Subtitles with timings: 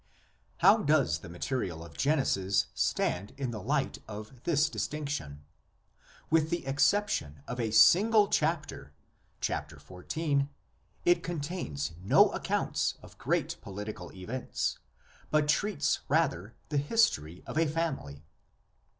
[0.57, 5.43] How does the material of Genesis stand in the light of this distinction?
[6.31, 8.93] With the exception of a single chapter
[9.41, 10.49] (Chapter xiv),
[11.05, 14.79] it contains no accounts of great political events,
[15.29, 18.23] but treats rather the history of a family.